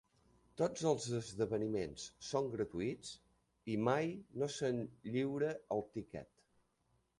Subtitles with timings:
[0.59, 3.13] Tots els esdeveniments són gratuïts
[3.75, 4.11] i mai
[4.43, 6.45] no se'n lliura el tiquet.